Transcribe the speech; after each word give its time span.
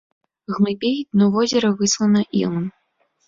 Глыбей 0.53 0.95
дно 1.11 1.25
возера 1.35 1.69
выслана 1.81 2.21
ілам. 2.43 2.65